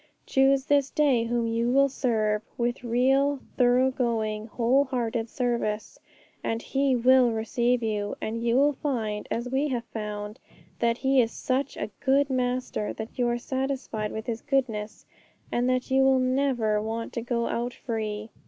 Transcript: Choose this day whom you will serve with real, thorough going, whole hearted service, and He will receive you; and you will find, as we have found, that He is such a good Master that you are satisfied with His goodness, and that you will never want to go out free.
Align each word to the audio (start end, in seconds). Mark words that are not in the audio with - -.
Choose 0.25 0.65
this 0.65 0.89
day 0.89 1.25
whom 1.25 1.45
you 1.45 1.69
will 1.69 1.87
serve 1.87 2.41
with 2.57 2.83
real, 2.83 3.39
thorough 3.55 3.91
going, 3.91 4.47
whole 4.47 4.85
hearted 4.85 5.29
service, 5.29 5.99
and 6.43 6.59
He 6.59 6.95
will 6.95 7.29
receive 7.31 7.83
you; 7.83 8.15
and 8.19 8.41
you 8.43 8.55
will 8.55 8.73
find, 8.73 9.27
as 9.29 9.47
we 9.51 9.67
have 9.67 9.85
found, 9.93 10.39
that 10.79 10.97
He 10.97 11.21
is 11.21 11.31
such 11.31 11.77
a 11.77 11.91
good 12.03 12.31
Master 12.31 12.93
that 12.93 13.19
you 13.19 13.27
are 13.27 13.37
satisfied 13.37 14.11
with 14.11 14.25
His 14.25 14.41
goodness, 14.41 15.05
and 15.51 15.69
that 15.69 15.91
you 15.91 16.01
will 16.01 16.17
never 16.17 16.81
want 16.81 17.13
to 17.13 17.21
go 17.21 17.45
out 17.45 17.71
free. 17.75 18.31